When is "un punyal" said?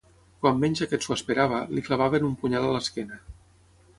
2.31-2.67